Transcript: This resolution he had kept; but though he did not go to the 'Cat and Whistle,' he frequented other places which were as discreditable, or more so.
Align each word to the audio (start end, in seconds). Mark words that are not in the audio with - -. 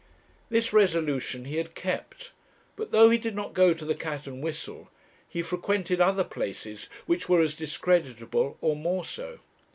This 0.49 0.73
resolution 0.73 1.45
he 1.45 1.57
had 1.57 1.75
kept; 1.75 2.31
but 2.75 2.89
though 2.89 3.11
he 3.11 3.19
did 3.19 3.35
not 3.35 3.53
go 3.53 3.71
to 3.71 3.85
the 3.85 3.93
'Cat 3.93 4.25
and 4.25 4.41
Whistle,' 4.41 4.89
he 5.29 5.43
frequented 5.43 6.01
other 6.01 6.23
places 6.23 6.89
which 7.05 7.29
were 7.29 7.43
as 7.43 7.55
discreditable, 7.55 8.57
or 8.61 8.75
more 8.75 9.05
so. 9.05 9.37